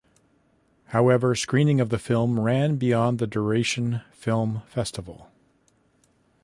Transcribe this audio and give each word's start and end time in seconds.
However 0.85 1.35
screening 1.35 1.79
of 1.79 1.89
the 1.89 1.99
film 1.99 2.39
ran 2.39 2.77
beyond 2.77 3.19
the 3.19 3.27
duration 3.27 4.01
film 4.09 4.63
festival. 4.67 5.29